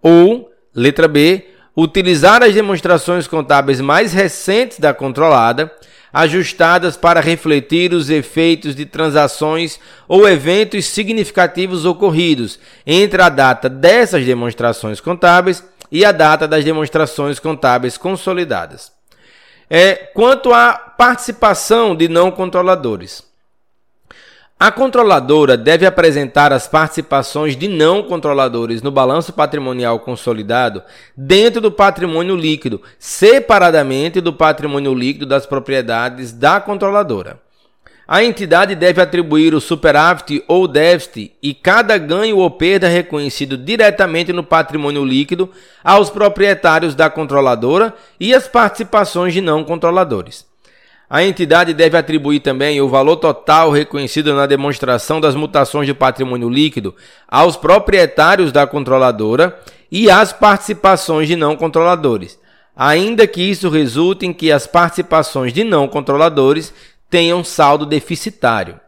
Ou, 0.00 0.50
letra 0.74 1.06
B, 1.06 1.46
utilizar 1.76 2.42
as 2.42 2.54
demonstrações 2.54 3.26
contábeis 3.26 3.82
mais 3.82 4.14
recentes 4.14 4.78
da 4.78 4.94
controlada, 4.94 5.70
ajustadas 6.12 6.96
para 6.96 7.20
refletir 7.20 7.92
os 7.94 8.10
efeitos 8.10 8.74
de 8.74 8.84
transações 8.84 9.80
ou 10.06 10.28
eventos 10.28 10.84
significativos 10.86 11.84
ocorridos 11.84 12.58
entre 12.86 13.22
a 13.22 13.28
data 13.28 13.68
dessas 13.68 14.24
demonstrações 14.24 15.00
contábeis 15.00 15.64
e 15.90 16.04
a 16.04 16.12
data 16.12 16.46
das 16.46 16.64
demonstrações 16.64 17.38
contábeis 17.38 17.96
consolidadas. 17.96 18.92
É, 19.68 19.94
quanto 19.94 20.52
à 20.52 20.74
participação 20.74 21.96
de 21.96 22.08
não 22.08 22.30
controladores. 22.30 23.31
A 24.64 24.70
controladora 24.70 25.56
deve 25.56 25.84
apresentar 25.84 26.52
as 26.52 26.68
participações 26.68 27.56
de 27.56 27.66
não 27.66 28.00
controladores 28.00 28.80
no 28.80 28.92
balanço 28.92 29.32
patrimonial 29.32 29.98
consolidado 29.98 30.84
dentro 31.16 31.60
do 31.60 31.72
patrimônio 31.72 32.36
líquido, 32.36 32.80
separadamente 32.96 34.20
do 34.20 34.32
patrimônio 34.32 34.94
líquido 34.94 35.26
das 35.26 35.46
propriedades 35.46 36.30
da 36.30 36.60
controladora. 36.60 37.40
A 38.06 38.22
entidade 38.22 38.76
deve 38.76 39.02
atribuir 39.02 39.52
o 39.52 39.60
superávit 39.60 40.44
ou 40.46 40.68
déficit 40.68 41.32
e 41.42 41.52
cada 41.52 41.98
ganho 41.98 42.36
ou 42.36 42.48
perda 42.48 42.86
reconhecido 42.86 43.56
diretamente 43.56 44.32
no 44.32 44.44
patrimônio 44.44 45.04
líquido 45.04 45.50
aos 45.82 46.08
proprietários 46.08 46.94
da 46.94 47.10
controladora 47.10 47.92
e 48.20 48.32
as 48.32 48.46
participações 48.46 49.34
de 49.34 49.40
não 49.40 49.64
controladores. 49.64 50.51
A 51.12 51.22
entidade 51.22 51.74
deve 51.74 51.94
atribuir 51.94 52.40
também 52.40 52.80
o 52.80 52.88
valor 52.88 53.16
total 53.16 53.70
reconhecido 53.70 54.32
na 54.32 54.46
demonstração 54.46 55.20
das 55.20 55.34
mutações 55.34 55.86
de 55.86 55.92
patrimônio 55.92 56.48
líquido 56.48 56.96
aos 57.28 57.54
proprietários 57.54 58.50
da 58.50 58.66
controladora 58.66 59.60
e 59.90 60.10
às 60.10 60.32
participações 60.32 61.28
de 61.28 61.36
não 61.36 61.54
controladores, 61.54 62.38
ainda 62.74 63.26
que 63.26 63.42
isso 63.42 63.68
resulte 63.68 64.24
em 64.24 64.32
que 64.32 64.50
as 64.50 64.66
participações 64.66 65.52
de 65.52 65.64
não 65.64 65.86
controladores 65.86 66.72
tenham 67.10 67.44
saldo 67.44 67.84
deficitário. 67.84 68.80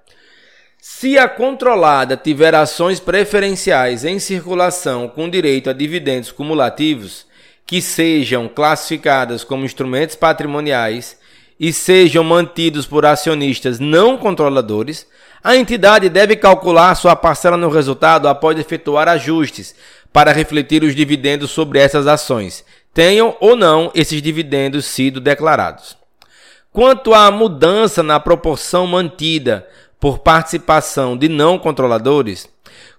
Se 0.80 1.18
a 1.18 1.28
controlada 1.28 2.16
tiver 2.16 2.54
ações 2.54 3.00
preferenciais 3.00 4.02
em 4.02 4.18
circulação 4.18 5.08
com 5.08 5.28
direito 5.28 5.68
a 5.68 5.74
dividendos 5.74 6.32
cumulativos, 6.32 7.26
que 7.66 7.82
sejam 7.82 8.48
classificadas 8.48 9.44
como 9.44 9.66
instrumentos 9.66 10.16
patrimoniais 10.16 11.22
e 11.58 11.72
sejam 11.72 12.24
mantidos 12.24 12.86
por 12.86 13.06
acionistas 13.06 13.78
não 13.78 14.16
controladores, 14.16 15.06
a 15.42 15.56
entidade 15.56 16.08
deve 16.08 16.36
calcular 16.36 16.94
sua 16.94 17.14
parcela 17.14 17.56
no 17.56 17.68
resultado 17.68 18.28
após 18.28 18.58
efetuar 18.58 19.08
ajustes 19.08 19.74
para 20.12 20.32
refletir 20.32 20.82
os 20.82 20.94
dividendos 20.94 21.50
sobre 21.50 21.78
essas 21.78 22.06
ações, 22.06 22.64
tenham 22.94 23.36
ou 23.40 23.56
não 23.56 23.90
esses 23.94 24.22
dividendos 24.22 24.86
sido 24.86 25.20
declarados. 25.20 25.96
Quanto 26.72 27.12
à 27.12 27.30
mudança 27.30 28.02
na 28.02 28.18
proporção 28.18 28.86
mantida 28.86 29.66
por 30.00 30.20
participação 30.20 31.16
de 31.16 31.28
não 31.28 31.58
controladores, 31.58 32.48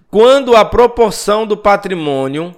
quando 0.09 0.55
a 0.55 0.63
proporção 0.63 1.45
do 1.45 1.57
patrimônio, 1.57 2.55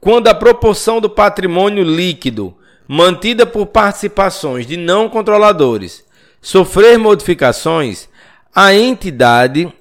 quando 0.00 0.28
a 0.28 0.34
proporção 0.34 1.00
do 1.00 1.08
patrimônio 1.08 1.84
líquido 1.84 2.57
mantida 2.88 3.44
por 3.44 3.66
participações 3.66 4.66
de 4.66 4.76
não 4.76 5.08
controladores 5.08 6.02
sofrer 6.40 6.98
modificações, 6.98 8.08
a 8.54 8.72
entidade 8.74 9.72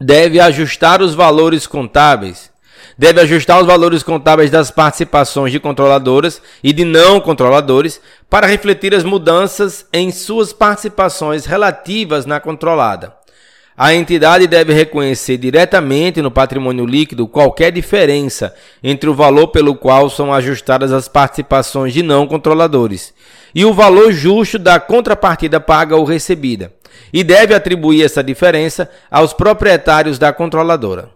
deve 0.00 0.40
ajustar 0.40 1.02
os 1.02 1.14
valores 1.14 1.66
contábeis 1.66 2.50
deve 2.96 3.20
ajustar 3.20 3.60
os 3.60 3.66
valores 3.66 4.02
contábeis 4.02 4.50
das 4.50 4.70
participações 4.70 5.52
de 5.52 5.58
controladoras 5.58 6.42
e 6.62 6.72
de 6.72 6.84
não 6.84 7.20
controladores 7.20 8.00
para 8.28 8.46
refletir 8.46 8.94
as 8.94 9.04
mudanças 9.04 9.86
em 9.92 10.10
suas 10.10 10.52
participações 10.52 11.44
relativas 11.44 12.26
na 12.26 12.38
controlada. 12.38 13.21
A 13.76 13.94
entidade 13.94 14.46
deve 14.46 14.74
reconhecer 14.74 15.38
diretamente 15.38 16.20
no 16.20 16.30
patrimônio 16.30 16.84
líquido 16.84 17.26
qualquer 17.26 17.72
diferença 17.72 18.54
entre 18.82 19.08
o 19.08 19.14
valor 19.14 19.48
pelo 19.48 19.74
qual 19.74 20.10
são 20.10 20.32
ajustadas 20.32 20.92
as 20.92 21.08
participações 21.08 21.94
de 21.94 22.02
não 22.02 22.26
controladores 22.26 23.14
e 23.54 23.64
o 23.64 23.72
valor 23.72 24.12
justo 24.12 24.58
da 24.58 24.78
contrapartida 24.80 25.60
paga 25.60 25.96
ou 25.96 26.04
recebida, 26.04 26.72
e 27.12 27.22
deve 27.22 27.54
atribuir 27.54 28.04
essa 28.04 28.22
diferença 28.22 28.90
aos 29.10 29.32
proprietários 29.32 30.18
da 30.18 30.32
controladora. 30.32 31.10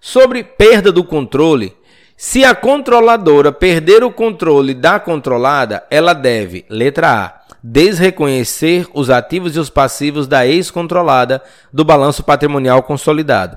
Sobre 0.00 0.42
perda 0.42 0.90
do 0.90 1.04
controle, 1.04 1.74
se 2.16 2.44
a 2.44 2.54
controladora 2.54 3.50
perder 3.50 4.04
o 4.04 4.10
controle 4.10 4.74
da 4.74 5.00
controlada, 5.00 5.84
ela 5.90 6.12
deve, 6.12 6.64
letra 6.68 7.24
A, 7.24 7.39
desreconhecer 7.62 8.86
os 8.94 9.10
ativos 9.10 9.56
e 9.56 9.58
os 9.58 9.70
passivos 9.70 10.26
da 10.26 10.46
ex-controlada 10.46 11.42
do 11.72 11.84
balanço 11.84 12.22
patrimonial 12.22 12.82
consolidado. 12.82 13.56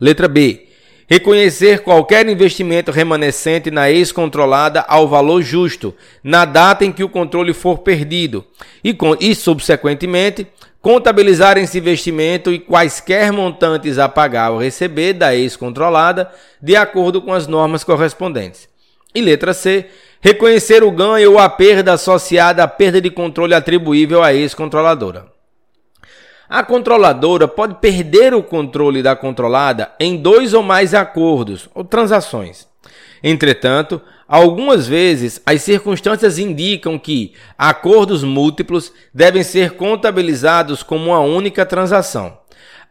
Letra 0.00 0.28
B. 0.28 0.68
Reconhecer 1.06 1.80
qualquer 1.80 2.26
investimento 2.28 2.90
remanescente 2.90 3.70
na 3.70 3.90
ex-controlada 3.90 4.80
ao 4.88 5.06
valor 5.06 5.42
justo, 5.42 5.94
na 6.22 6.46
data 6.46 6.84
em 6.84 6.90
que 6.90 7.04
o 7.04 7.08
controle 7.10 7.52
for 7.52 7.78
perdido, 7.78 8.44
e, 8.82 8.96
e 9.20 9.34
subsequentemente, 9.34 10.46
contabilizar 10.80 11.58
esse 11.58 11.78
investimento 11.78 12.50
e 12.50 12.58
quaisquer 12.58 13.32
montantes 13.32 13.98
a 13.98 14.08
pagar 14.08 14.50
ou 14.50 14.58
receber 14.58 15.12
da 15.12 15.34
ex-controlada, 15.34 16.30
de 16.60 16.74
acordo 16.74 17.20
com 17.20 17.32
as 17.32 17.46
normas 17.46 17.84
correspondentes. 17.84 18.68
E 19.14 19.20
letra 19.20 19.54
C. 19.54 19.86
Reconhecer 20.20 20.82
o 20.82 20.90
ganho 20.90 21.32
ou 21.32 21.38
a 21.38 21.48
perda 21.48 21.92
associada 21.92 22.62
à 22.64 22.68
perda 22.68 23.00
de 23.00 23.10
controle 23.10 23.54
atribuível 23.54 24.22
à 24.22 24.32
ex-controladora. 24.32 25.26
A 26.48 26.62
controladora 26.62 27.48
pode 27.48 27.76
perder 27.76 28.34
o 28.34 28.42
controle 28.42 29.02
da 29.02 29.16
controlada 29.16 29.92
em 29.98 30.16
dois 30.16 30.54
ou 30.54 30.62
mais 30.62 30.94
acordos 30.94 31.68
ou 31.74 31.84
transações. 31.84 32.66
Entretanto, 33.22 34.00
algumas 34.28 34.86
vezes 34.86 35.40
as 35.46 35.62
circunstâncias 35.62 36.38
indicam 36.38 36.98
que 36.98 37.32
acordos 37.56 38.22
múltiplos 38.22 38.92
devem 39.12 39.42
ser 39.42 39.72
contabilizados 39.72 40.82
como 40.82 41.06
uma 41.06 41.20
única 41.20 41.64
transação. 41.64 42.38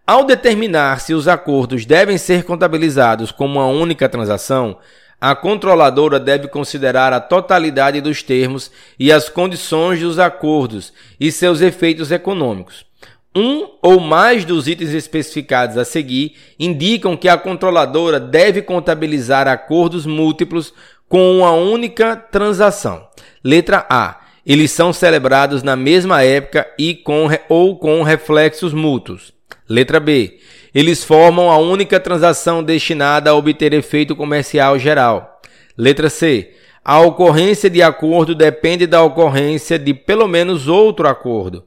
Ao 0.05 0.25
determinar 0.25 0.99
se 0.99 1.13
os 1.13 1.27
acordos 1.27 1.85
devem 1.85 2.17
ser 2.17 2.43
contabilizados 2.43 3.31
como 3.31 3.59
uma 3.59 3.67
única 3.67 4.09
transação, 4.09 4.77
a 5.23 5.33
controladora 5.33 6.19
deve 6.19 6.49
considerar 6.49 7.13
a 7.13 7.19
totalidade 7.21 8.01
dos 8.01 8.21
termos 8.21 8.69
e 8.99 9.09
as 9.09 9.29
condições 9.29 10.01
dos 10.01 10.19
acordos 10.19 10.91
e 11.17 11.31
seus 11.31 11.61
efeitos 11.61 12.11
econômicos. 12.11 12.85
Um 13.33 13.69
ou 13.81 14.01
mais 14.01 14.43
dos 14.43 14.67
itens 14.67 14.93
especificados 14.93 15.77
a 15.77 15.85
seguir 15.85 16.35
indicam 16.59 17.15
que 17.15 17.29
a 17.29 17.37
controladora 17.37 18.19
deve 18.19 18.61
contabilizar 18.61 19.47
acordos 19.47 20.05
múltiplos 20.05 20.73
com 21.07 21.37
uma 21.37 21.51
única 21.51 22.17
transação. 22.17 23.07
Letra 23.41 23.85
A. 23.89 24.19
Eles 24.45 24.71
são 24.71 24.91
celebrados 24.91 25.63
na 25.63 25.77
mesma 25.77 26.21
época 26.21 26.67
e 26.77 26.93
com 26.93 27.29
ou 27.47 27.77
com 27.77 28.03
reflexos 28.03 28.73
mútuos. 28.73 29.31
Letra 29.69 30.01
B. 30.01 30.37
Eles 30.73 31.03
formam 31.03 31.51
a 31.51 31.57
única 31.57 31.99
transação 31.99 32.63
destinada 32.63 33.29
a 33.29 33.35
obter 33.35 33.73
efeito 33.73 34.15
comercial 34.15 34.79
geral. 34.79 35.39
Letra 35.77 36.09
C. 36.09 36.51
A 36.83 36.99
ocorrência 36.99 37.69
de 37.69 37.81
acordo 37.81 38.35
depende 38.35 38.87
da 38.87 39.01
ocorrência 39.03 39.77
de 39.77 39.93
pelo 39.93 40.27
menos 40.27 40.67
outro 40.67 41.07
acordo. 41.07 41.63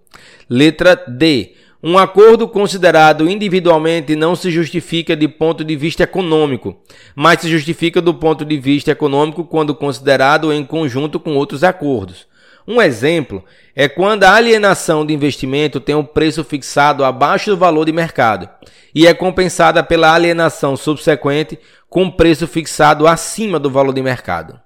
Letra 0.51 0.97
D. 1.09 1.55
Um 1.83 1.97
acordo 1.97 2.49
considerado 2.49 3.31
individualmente 3.31 4.17
não 4.17 4.35
se 4.35 4.51
justifica 4.51 5.15
de 5.15 5.29
ponto 5.29 5.63
de 5.63 5.77
vista 5.77 6.03
econômico, 6.03 6.77
mas 7.15 7.41
se 7.41 7.49
justifica 7.49 8.03
do 8.03 8.13
ponto 8.13 8.45
de 8.45 8.59
vista 8.59 8.91
econômico 8.91 9.45
quando 9.45 9.75
considerado 9.75 10.53
em 10.53 10.65
conjunto 10.65 11.21
com 11.21 11.37
outros 11.37 11.63
acordos. 11.63 12.27
Um 12.66 12.82
exemplo 12.82 13.44
é 13.75 13.88
quando 13.88 14.25
a 14.25 14.35
alienação 14.35 15.06
de 15.06 15.14
investimento 15.14 15.78
tem 15.78 15.94
um 15.94 16.04
preço 16.04 16.42
fixado 16.42 17.04
abaixo 17.04 17.50
do 17.50 17.56
valor 17.56 17.85
de 17.85 17.92
mercado 17.92 18.49
e 18.94 19.06
é 19.06 19.14
compensada 19.14 19.82
pela 19.82 20.12
alienação 20.12 20.76
subsequente 20.76 21.58
com 21.88 22.11
preço 22.11 22.46
fixado 22.49 23.06
acima 23.06 23.58
do 23.58 23.70
valor 23.70 23.92
de 23.92 24.02
mercado. 24.02 24.61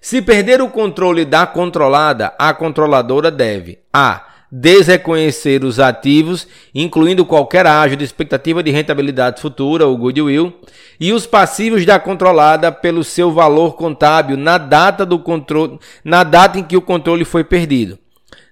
Se 0.00 0.22
perder 0.22 0.60
o 0.60 0.68
controle 0.68 1.24
da 1.24 1.46
controlada, 1.46 2.34
a 2.38 2.52
controladora 2.54 3.30
deve 3.30 3.78
a 3.92 4.27
desreconhecer 4.50 5.64
os 5.64 5.78
ativos, 5.78 6.48
incluindo 6.74 7.24
qualquer 7.24 7.66
ágio 7.66 7.96
de 7.96 8.04
expectativa 8.04 8.62
de 8.62 8.70
rentabilidade 8.70 9.40
futura, 9.40 9.86
o 9.86 9.96
goodwill, 9.96 10.54
e 10.98 11.12
os 11.12 11.26
passivos 11.26 11.84
da 11.84 11.98
controlada 11.98 12.72
pelo 12.72 13.04
seu 13.04 13.30
valor 13.30 13.76
contábil 13.76 14.36
na 14.36 14.58
data 14.58 15.04
do 15.04 15.18
controle, 15.18 15.78
na 16.02 16.24
data 16.24 16.58
em 16.58 16.64
que 16.64 16.76
o 16.76 16.82
controle 16.82 17.24
foi 17.24 17.44
perdido. 17.44 17.98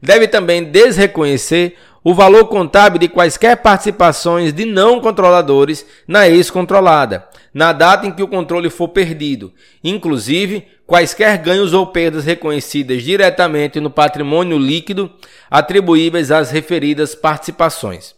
Deve 0.02 0.28
também 0.28 0.62
desreconhecer 0.62 1.74
o 2.08 2.14
valor 2.14 2.44
contábil 2.44 3.00
de 3.00 3.08
quaisquer 3.08 3.56
participações 3.56 4.52
de 4.52 4.64
não 4.64 5.00
controladores 5.00 5.84
na 6.06 6.28
ex-controlada, 6.28 7.26
na 7.52 7.72
data 7.72 8.06
em 8.06 8.12
que 8.12 8.22
o 8.22 8.28
controle 8.28 8.70
for 8.70 8.86
perdido, 8.90 9.52
inclusive 9.82 10.68
quaisquer 10.86 11.36
ganhos 11.38 11.74
ou 11.74 11.84
perdas 11.88 12.24
reconhecidas 12.24 13.02
diretamente 13.02 13.80
no 13.80 13.90
patrimônio 13.90 14.56
líquido 14.56 15.10
atribuíveis 15.50 16.30
às 16.30 16.52
referidas 16.52 17.12
participações. 17.12 18.14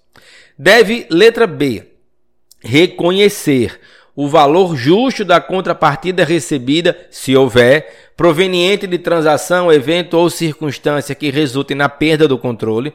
Deve, 0.58 1.06
letra 1.08 1.46
B, 1.46 1.86
reconhecer 2.62 3.80
o 4.14 4.28
valor 4.28 4.76
justo 4.76 5.24
da 5.24 5.40
contrapartida 5.40 6.26
recebida, 6.26 6.94
se 7.10 7.34
houver, 7.34 8.10
proveniente 8.14 8.86
de 8.86 8.98
transação, 8.98 9.72
evento 9.72 10.12
ou 10.12 10.28
circunstância 10.28 11.14
que 11.14 11.30
resulte 11.30 11.74
na 11.74 11.88
perda 11.88 12.28
do 12.28 12.36
controle 12.36 12.92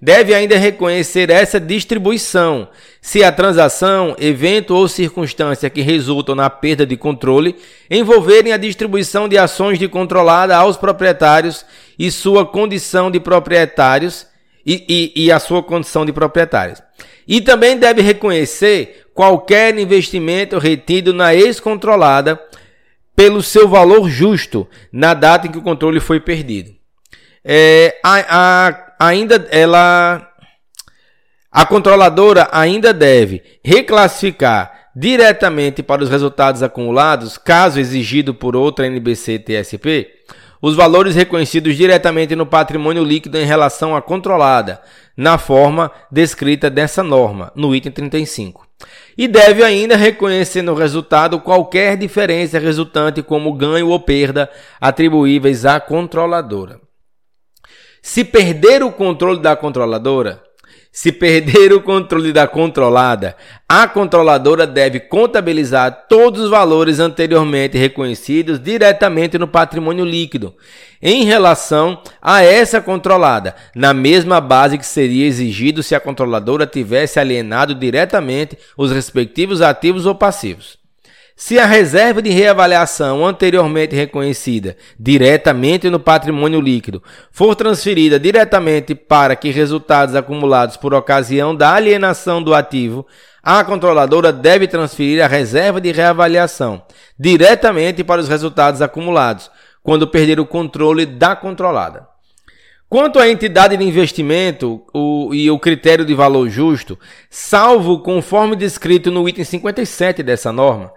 Deve 0.00 0.34
ainda 0.34 0.56
reconhecer 0.56 1.30
essa 1.30 1.60
distribuição, 1.60 2.68
se 3.00 3.22
a 3.22 3.30
transação, 3.30 4.16
evento 4.18 4.74
ou 4.74 4.88
circunstância 4.88 5.70
que 5.70 5.80
resultam 5.80 6.34
na 6.34 6.50
perda 6.50 6.84
de 6.84 6.96
controle 6.96 7.54
envolverem 7.88 8.52
a 8.52 8.56
distribuição 8.56 9.28
de 9.28 9.38
ações 9.38 9.78
de 9.78 9.86
controlada 9.86 10.56
aos 10.56 10.76
proprietários 10.76 11.64
e 11.96 12.10
sua 12.10 12.44
condição 12.44 13.10
de 13.10 13.20
proprietários 13.20 14.26
e, 14.66 15.12
e, 15.16 15.24
e 15.24 15.32
a 15.32 15.38
sua 15.38 15.62
condição 15.62 16.04
de 16.04 16.12
proprietários. 16.12 16.82
E 17.26 17.40
também 17.40 17.76
deve 17.76 18.02
reconhecer 18.02 19.06
qualquer 19.14 19.78
investimento 19.78 20.58
retido 20.58 21.12
na 21.12 21.34
ex-controlada 21.34 22.40
pelo 23.14 23.42
seu 23.42 23.68
valor 23.68 24.08
justo 24.08 24.66
na 24.92 25.14
data 25.14 25.46
em 25.46 25.50
que 25.52 25.58
o 25.58 25.62
controle 25.62 26.00
foi 26.00 26.18
perdido. 26.18 26.72
É, 27.44 27.98
a, 28.04 28.68
a 28.68 28.91
ainda 29.06 29.48
ela 29.50 30.28
a 31.50 31.66
controladora 31.66 32.48
ainda 32.52 32.94
deve 32.94 33.42
reclassificar 33.62 34.90
diretamente 34.94 35.82
para 35.82 36.02
os 36.02 36.08
resultados 36.08 36.62
acumulados, 36.62 37.36
caso 37.36 37.80
exigido 37.80 38.32
por 38.32 38.56
outra 38.56 38.86
NBC 38.86 39.38
TSP, 39.38 40.08
os 40.62 40.76
valores 40.76 41.14
reconhecidos 41.14 41.76
diretamente 41.76 42.36
no 42.36 42.46
patrimônio 42.46 43.02
líquido 43.02 43.36
em 43.38 43.44
relação 43.44 43.96
à 43.96 44.00
controlada, 44.00 44.80
na 45.16 45.36
forma 45.36 45.90
descrita 46.10 46.70
dessa 46.70 47.02
norma, 47.02 47.52
no 47.54 47.74
item 47.74 47.92
35. 47.92 48.66
E 49.18 49.26
deve 49.26 49.62
ainda 49.62 49.96
reconhecer 49.96 50.62
no 50.62 50.74
resultado 50.74 51.40
qualquer 51.40 51.96
diferença 51.96 52.58
resultante 52.58 53.22
como 53.22 53.52
ganho 53.52 53.88
ou 53.88 54.00
perda 54.00 54.48
atribuíveis 54.80 55.66
à 55.66 55.80
controladora. 55.80 56.80
Se 58.04 58.24
perder 58.24 58.82
o 58.82 58.90
controle 58.90 59.40
da 59.40 59.54
controladora, 59.54 60.42
se 60.90 61.12
perder 61.12 61.72
o 61.72 61.80
controle 61.80 62.32
da 62.32 62.48
controlada, 62.48 63.36
a 63.68 63.86
controladora 63.86 64.66
deve 64.66 64.98
contabilizar 64.98 66.06
todos 66.08 66.42
os 66.42 66.50
valores 66.50 66.98
anteriormente 66.98 67.78
reconhecidos 67.78 68.58
diretamente 68.58 69.38
no 69.38 69.46
patrimônio 69.46 70.04
líquido, 70.04 70.52
em 71.00 71.24
relação 71.24 72.02
a 72.20 72.42
essa 72.42 72.80
controlada, 72.80 73.54
na 73.72 73.94
mesma 73.94 74.40
base 74.40 74.76
que 74.76 74.84
seria 74.84 75.24
exigido 75.24 75.80
se 75.80 75.94
a 75.94 76.00
controladora 76.00 76.66
tivesse 76.66 77.20
alienado 77.20 77.72
diretamente 77.72 78.58
os 78.76 78.90
respectivos 78.90 79.62
ativos 79.62 80.06
ou 80.06 80.14
passivos. 80.16 80.81
Se 81.34 81.58
a 81.58 81.66
reserva 81.66 82.20
de 82.20 82.30
reavaliação 82.30 83.24
anteriormente 83.24 83.96
reconhecida 83.96 84.76
diretamente 84.98 85.88
no 85.88 85.98
patrimônio 85.98 86.60
líquido 86.60 87.02
for 87.30 87.54
transferida 87.56 88.20
diretamente 88.20 88.94
para 88.94 89.34
que 89.34 89.50
resultados 89.50 90.14
acumulados 90.14 90.76
por 90.76 90.94
ocasião 90.94 91.54
da 91.54 91.74
alienação 91.74 92.42
do 92.42 92.54
ativo, 92.54 93.06
a 93.42 93.64
controladora 93.64 94.32
deve 94.32 94.68
transferir 94.68 95.24
a 95.24 95.26
reserva 95.26 95.80
de 95.80 95.90
reavaliação 95.90 96.82
diretamente 97.18 98.04
para 98.04 98.20
os 98.20 98.28
resultados 98.28 98.82
acumulados, 98.82 99.50
quando 99.82 100.06
perder 100.06 100.38
o 100.38 100.46
controle 100.46 101.06
da 101.06 101.34
controlada. 101.34 102.06
Quanto 102.88 103.18
à 103.18 103.28
entidade 103.28 103.76
de 103.76 103.84
investimento 103.84 104.84
o, 104.92 105.32
e 105.32 105.50
o 105.50 105.58
critério 105.58 106.04
de 106.04 106.14
valor 106.14 106.48
justo, 106.50 106.98
salvo 107.30 108.00
conforme 108.00 108.54
descrito 108.54 109.10
no 109.10 109.26
item 109.26 109.44
57 109.44 110.22
dessa 110.22 110.52
norma, 110.52 110.92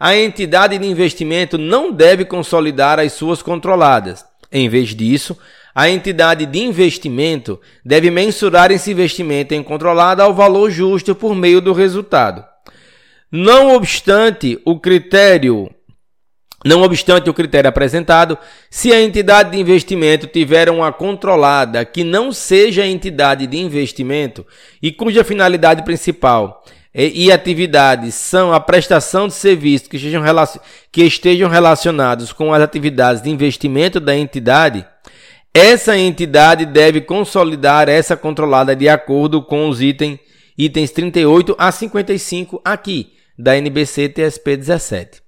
a 0.00 0.16
entidade 0.16 0.78
de 0.78 0.86
investimento 0.86 1.58
não 1.58 1.92
deve 1.92 2.24
consolidar 2.24 2.98
as 2.98 3.12
suas 3.12 3.42
controladas. 3.42 4.24
Em 4.50 4.66
vez 4.66 4.94
disso, 4.94 5.36
a 5.74 5.90
entidade 5.90 6.46
de 6.46 6.58
investimento 6.58 7.60
deve 7.84 8.10
mensurar 8.10 8.72
esse 8.72 8.90
investimento 8.90 9.52
em 9.52 9.62
controlada 9.62 10.22
ao 10.22 10.32
valor 10.32 10.70
justo 10.70 11.14
por 11.14 11.34
meio 11.34 11.60
do 11.60 11.74
resultado. 11.74 12.42
Não 13.30 13.74
obstante 13.74 14.58
o 14.64 14.80
critério 14.80 15.70
Não 16.64 16.82
obstante 16.82 17.30
o 17.30 17.34
critério 17.34 17.68
apresentado, 17.68 18.36
se 18.68 18.92
a 18.92 19.00
entidade 19.00 19.52
de 19.52 19.58
investimento 19.58 20.26
tiver 20.26 20.68
uma 20.68 20.92
controlada 20.92 21.86
que 21.86 22.04
não 22.04 22.32
seja 22.32 22.86
entidade 22.86 23.46
de 23.46 23.56
investimento 23.56 24.46
e 24.82 24.92
cuja 24.92 25.24
finalidade 25.24 25.82
principal 25.84 26.62
e, 26.94 27.30
atividades 27.30 28.14
são 28.14 28.52
a 28.52 28.58
prestação 28.58 29.28
de 29.28 29.34
serviços 29.34 29.86
que 29.86 29.96
estejam, 29.96 30.24
que 30.90 31.02
estejam 31.04 31.48
relacionados 31.48 32.32
com 32.32 32.52
as 32.52 32.62
atividades 32.62 33.22
de 33.22 33.30
investimento 33.30 34.00
da 34.00 34.16
entidade, 34.16 34.84
essa 35.54 35.96
entidade 35.96 36.64
deve 36.66 37.00
consolidar 37.00 37.88
essa 37.88 38.16
controlada 38.16 38.74
de 38.74 38.88
acordo 38.88 39.42
com 39.42 39.68
os 39.68 39.80
itens, 39.80 40.18
itens 40.56 40.90
38 40.90 41.54
a 41.58 41.72
55 41.72 42.60
aqui 42.64 43.12
da 43.38 43.56
NBC 43.56 44.08
TSP 44.08 44.56
17. 44.56 45.22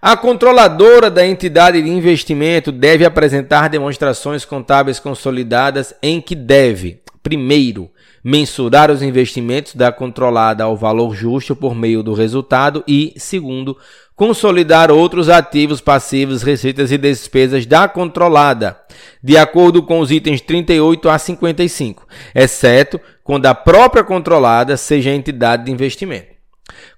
A 0.00 0.16
controladora 0.16 1.08
da 1.08 1.24
entidade 1.24 1.80
de 1.80 1.88
investimento 1.88 2.72
deve 2.72 3.04
apresentar 3.04 3.68
demonstrações 3.68 4.44
contábeis 4.44 4.98
consolidadas 4.98 5.94
em 6.02 6.20
que 6.20 6.34
deve, 6.34 7.00
primeiro, 7.22 7.88
mensurar 8.22 8.90
os 8.90 9.02
investimentos 9.02 9.74
da 9.74 9.90
controlada 9.90 10.64
ao 10.64 10.76
valor 10.76 11.14
justo 11.14 11.56
por 11.56 11.74
meio 11.74 12.02
do 12.02 12.14
resultado 12.14 12.84
e, 12.86 13.12
segundo, 13.16 13.76
consolidar 14.14 14.90
outros 14.90 15.28
ativos 15.28 15.80
passivos, 15.80 16.42
receitas 16.42 16.92
e 16.92 16.98
despesas 16.98 17.66
da 17.66 17.88
controlada, 17.88 18.78
de 19.22 19.36
acordo 19.36 19.82
com 19.82 19.98
os 19.98 20.10
itens 20.10 20.40
38 20.40 21.08
a 21.08 21.18
55, 21.18 22.06
exceto 22.34 23.00
quando 23.24 23.46
a 23.46 23.54
própria 23.54 24.04
controlada 24.04 24.76
seja 24.76 25.10
entidade 25.10 25.64
de 25.64 25.72
investimento. 25.72 26.31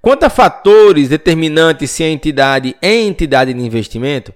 Quanto 0.00 0.24
a 0.24 0.30
fatores 0.30 1.08
determinantes 1.08 1.90
se 1.90 2.02
a 2.02 2.08
entidade 2.08 2.76
é 2.82 2.94
entidade 2.94 3.54
de 3.54 3.60
investimento, 3.60 4.32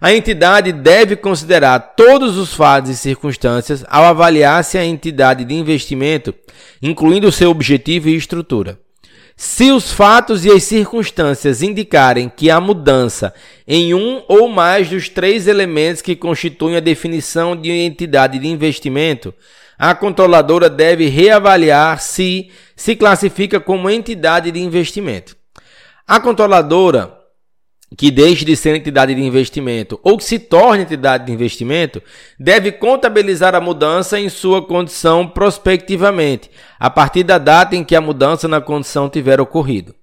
a 0.00 0.12
entidade 0.12 0.72
deve 0.72 1.14
considerar 1.14 1.94
todos 1.96 2.36
os 2.36 2.52
fatos 2.52 2.90
e 2.90 2.96
circunstâncias 2.96 3.84
ao 3.88 4.04
avaliar 4.04 4.64
se 4.64 4.76
a 4.76 4.84
entidade 4.84 5.44
de 5.44 5.54
investimento, 5.54 6.34
incluindo 6.82 7.30
seu 7.30 7.50
objetivo 7.50 8.08
e 8.08 8.16
estrutura. 8.16 8.78
Se 9.36 9.70
os 9.70 9.92
fatos 9.92 10.44
e 10.44 10.50
as 10.50 10.64
circunstâncias 10.64 11.62
indicarem 11.62 12.28
que 12.28 12.50
há 12.50 12.60
mudança 12.60 13.32
em 13.66 13.94
um 13.94 14.22
ou 14.28 14.48
mais 14.48 14.88
dos 14.88 15.08
três 15.08 15.46
elementos 15.46 16.02
que 16.02 16.14
constituem 16.14 16.76
a 16.76 16.80
definição 16.80 17.56
de 17.56 17.70
entidade 17.70 18.38
de 18.38 18.48
investimento, 18.48 19.32
a 19.78 19.94
controladora 19.94 20.68
deve 20.68 21.08
reavaliar 21.08 22.00
se 22.00 22.50
se 22.76 22.96
classifica 22.96 23.60
como 23.60 23.88
entidade 23.88 24.50
de 24.50 24.60
investimento. 24.60 25.36
A 26.06 26.18
controladora 26.18 27.22
que 27.96 28.10
deixe 28.10 28.44
de 28.44 28.56
ser 28.56 28.74
entidade 28.74 29.14
de 29.14 29.22
investimento 29.22 30.00
ou 30.02 30.16
que 30.16 30.24
se 30.24 30.38
torne 30.38 30.82
entidade 30.82 31.26
de 31.26 31.32
investimento, 31.32 32.02
deve 32.38 32.72
contabilizar 32.72 33.54
a 33.54 33.60
mudança 33.60 34.18
em 34.18 34.28
sua 34.28 34.66
condição 34.66 35.28
prospectivamente, 35.28 36.50
a 36.78 36.88
partir 36.88 37.22
da 37.22 37.38
data 37.38 37.76
em 37.76 37.84
que 37.84 37.94
a 37.94 38.00
mudança 38.00 38.48
na 38.48 38.60
condição 38.60 39.08
tiver 39.08 39.40
ocorrido. 39.40 39.94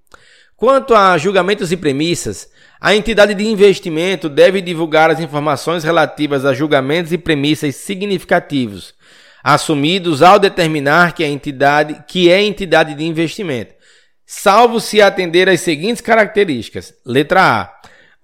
Quanto 0.56 0.94
a 0.94 1.16
julgamentos 1.16 1.72
e 1.72 1.76
premissas, 1.76 2.48
a 2.80 2.94
entidade 2.94 3.34
de 3.34 3.46
investimento 3.46 4.28
deve 4.28 4.60
divulgar 4.60 5.10
as 5.10 5.20
informações 5.20 5.84
relativas 5.84 6.44
a 6.44 6.52
julgamentos 6.52 7.12
e 7.12 7.18
premissas 7.18 7.76
significativos, 7.76 8.94
assumidos 9.42 10.22
ao 10.22 10.38
determinar 10.38 11.14
que 11.14 11.24
a 11.24 11.28
entidade 11.28 12.04
que 12.06 12.30
é 12.30 12.42
entidade 12.42 12.94
de 12.94 13.04
investimento, 13.04 13.74
salvo 14.26 14.80
se 14.80 15.00
atender 15.00 15.48
às 15.48 15.60
seguintes 15.60 16.00
características: 16.00 16.94
letra 17.04 17.42
A, 17.42 17.72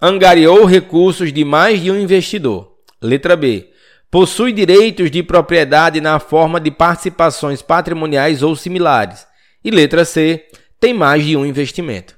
angariou 0.01 0.65
recursos 0.65 1.33
de 1.33 1.45
mais 1.45 1.81
de 1.81 1.91
um 1.91 1.99
investidor. 1.99 2.73
Letra 3.03 3.37
B, 3.37 3.71
possui 4.11 4.53
direitos 4.53 5.11
de 5.11 5.23
propriedade 5.23 6.01
na 6.01 6.19
forma 6.19 6.61
de 6.61 6.71
participações 6.71 7.63
patrimoniais 7.63 8.43
ou 8.43 8.57
similares. 8.57 9.27
E 9.65 9.71
letra 9.71 10.05
C, 10.05 10.45
tem 10.81 10.95
mais 10.95 11.25
de 11.25 11.37
um 11.37 11.45
investimento. 11.45 12.15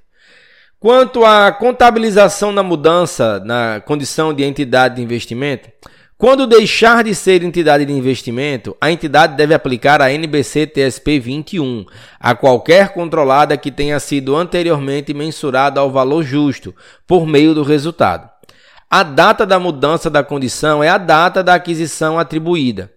Quanto 0.80 1.24
à 1.24 1.50
contabilização 1.50 2.52
na 2.52 2.62
mudança 2.62 3.40
na 3.40 3.80
condição 3.84 4.32
de 4.32 4.44
entidade 4.44 4.96
de 4.96 5.02
investimento, 5.02 5.68
quando 6.18 6.48
deixar 6.48 7.04
de 7.04 7.14
ser 7.14 7.44
entidade 7.44 7.84
de 7.84 7.92
investimento, 7.92 8.76
a 8.80 8.90
entidade 8.90 9.36
deve 9.36 9.54
aplicar 9.54 10.02
a 10.02 10.12
NBC 10.12 10.66
TSP 10.66 11.20
21 11.20 11.86
a 12.18 12.34
qualquer 12.34 12.88
controlada 12.88 13.56
que 13.56 13.70
tenha 13.70 14.00
sido 14.00 14.34
anteriormente 14.34 15.14
mensurada 15.14 15.78
ao 15.78 15.92
valor 15.92 16.24
justo 16.24 16.74
por 17.06 17.24
meio 17.24 17.54
do 17.54 17.62
resultado. 17.62 18.28
A 18.90 19.04
data 19.04 19.46
da 19.46 19.60
mudança 19.60 20.10
da 20.10 20.24
condição 20.24 20.82
é 20.82 20.88
a 20.88 20.98
data 20.98 21.40
da 21.40 21.54
aquisição 21.54 22.18
atribuída. 22.18 22.90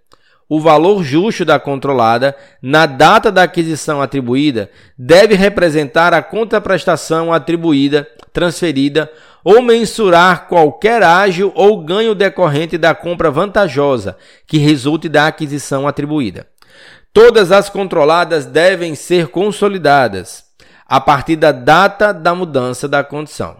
O 0.49 0.59
valor 0.59 1.03
justo 1.03 1.45
da 1.45 1.59
controlada, 1.59 2.35
na 2.59 2.87
data 2.87 3.31
da 3.31 3.43
aquisição 3.43 4.01
atribuída, 4.01 4.71
deve 4.97 5.35
representar 5.35 6.11
a 6.11 6.23
contraprestação 6.23 7.31
atribuída, 7.31 8.07
transferida 8.33 9.11
ou 9.43 9.61
mensurar 9.61 10.47
qualquer 10.47 11.03
ágio 11.03 11.51
ou 11.55 11.83
ganho 11.83 12.15
decorrente 12.15 12.77
da 12.77 12.93
compra 12.93 13.31
vantajosa 13.31 14.17
que 14.47 14.57
resulte 14.57 15.09
da 15.09 15.27
aquisição 15.27 15.87
atribuída. 15.87 16.47
Todas 17.13 17.51
as 17.51 17.69
controladas 17.69 18.45
devem 18.45 18.95
ser 18.95 19.27
consolidadas 19.27 20.45
a 20.87 20.99
partir 20.99 21.35
da 21.35 21.51
data 21.51 22.13
da 22.13 22.35
mudança 22.35 22.87
da 22.87 23.03
condição. 23.03 23.57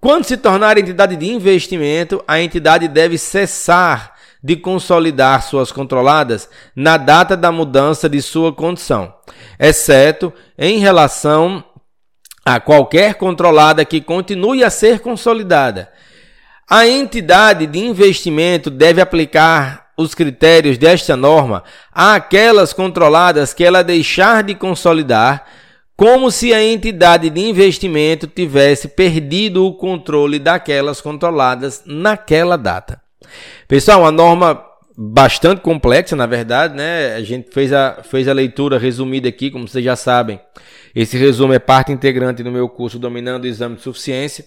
Quando 0.00 0.24
se 0.24 0.36
tornar 0.36 0.78
entidade 0.78 1.14
de 1.16 1.30
investimento, 1.30 2.24
a 2.26 2.40
entidade 2.40 2.88
deve 2.88 3.18
cessar 3.18 4.14
de 4.42 4.56
consolidar 4.56 5.42
suas 5.42 5.70
controladas 5.70 6.48
na 6.74 6.96
data 6.96 7.36
da 7.36 7.52
mudança 7.52 8.08
de 8.08 8.22
sua 8.22 8.52
condição, 8.52 9.12
exceto 9.58 10.32
em 10.58 10.78
relação 10.78 11.62
a 12.44 12.58
qualquer 12.58 13.14
controlada 13.14 13.84
que 13.84 14.00
continue 14.00 14.64
a 14.64 14.70
ser 14.70 15.00
consolidada. 15.00 15.90
A 16.68 16.86
entidade 16.86 17.66
de 17.66 17.78
investimento 17.78 18.70
deve 18.70 19.00
aplicar 19.00 19.90
os 19.96 20.14
critérios 20.14 20.78
desta 20.78 21.16
norma 21.16 21.62
àquelas 21.92 22.72
controladas 22.72 23.52
que 23.52 23.64
ela 23.64 23.82
deixar 23.82 24.42
de 24.42 24.54
consolidar, 24.54 25.44
como 25.96 26.30
se 26.30 26.54
a 26.54 26.62
entidade 26.62 27.28
de 27.28 27.40
investimento 27.40 28.26
tivesse 28.26 28.88
perdido 28.88 29.66
o 29.66 29.74
controle 29.74 30.38
daquelas 30.38 31.00
controladas 31.00 31.82
naquela 31.84 32.56
data. 32.56 33.02
Pessoal, 33.68 34.00
uma 34.00 34.10
norma 34.10 34.69
bastante 35.02 35.62
complexa, 35.62 36.14
na 36.14 36.26
verdade, 36.26 36.76
né? 36.76 37.14
A 37.14 37.22
gente 37.22 37.50
fez 37.50 37.72
a, 37.72 38.02
fez 38.02 38.28
a 38.28 38.34
leitura 38.34 38.78
resumida 38.78 39.30
aqui, 39.30 39.50
como 39.50 39.66
vocês 39.66 39.82
já 39.82 39.96
sabem. 39.96 40.38
Esse 40.94 41.16
resumo 41.16 41.54
é 41.54 41.58
parte 41.58 41.90
integrante 41.90 42.42
do 42.42 42.52
meu 42.52 42.68
curso 42.68 42.98
Dominando 42.98 43.44
o 43.44 43.46
Exame 43.46 43.76
de 43.76 43.82
Suficiência. 43.82 44.44